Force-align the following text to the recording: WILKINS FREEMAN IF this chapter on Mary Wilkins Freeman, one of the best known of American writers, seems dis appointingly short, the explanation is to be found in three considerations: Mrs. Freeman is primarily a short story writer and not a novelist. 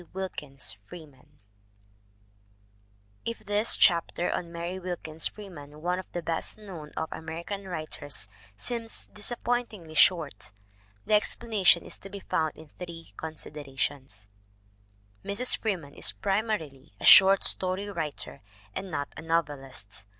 WILKINS 0.13 0.77
FREEMAN 0.87 1.37
IF 3.23 3.45
this 3.45 3.75
chapter 3.77 4.31
on 4.31 4.51
Mary 4.51 4.79
Wilkins 4.79 5.27
Freeman, 5.27 5.79
one 5.83 5.99
of 5.99 6.11
the 6.11 6.23
best 6.23 6.57
known 6.57 6.89
of 6.97 7.07
American 7.11 7.67
writers, 7.67 8.27
seems 8.57 9.05
dis 9.13 9.29
appointingly 9.29 9.93
short, 9.93 10.53
the 11.05 11.13
explanation 11.13 11.83
is 11.85 11.99
to 11.99 12.09
be 12.09 12.19
found 12.19 12.53
in 12.57 12.69
three 12.79 13.13
considerations: 13.15 14.25
Mrs. 15.23 15.55
Freeman 15.55 15.93
is 15.93 16.13
primarily 16.13 16.93
a 16.99 17.05
short 17.05 17.43
story 17.43 17.87
writer 17.87 18.41
and 18.73 18.89
not 18.89 19.09
a 19.15 19.21
novelist. 19.21 20.05